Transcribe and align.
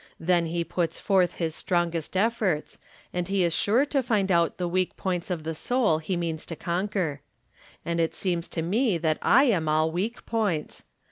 Then 0.19 0.47
he 0.47 0.63
p\its 0.63 0.97
forth 0.97 1.33
his 1.33 1.53
strongest 1.53 2.17
efforts, 2.17 2.79
and 3.13 3.27
he 3.27 3.43
is 3.43 3.53
sure 3.53 3.85
to 3.85 4.01
find 4.01 4.31
out 4.31 4.57
the 4.57 4.67
weak 4.67 4.97
points 4.97 5.29
of 5.29 5.43
the 5.43 5.53
soul 5.53 5.99
he 5.99 6.17
means 6.17 6.43
to 6.47 6.55
conquer. 6.55 7.21
And 7.85 7.99
it 7.99 8.15
seems 8.15 8.47
to 8.47 8.63
me 8.63 8.97
that 8.97 9.19
I 9.21 9.43
am 9.43 9.69
all 9.69 9.91
weak 9.91 10.25
points 10.25 10.85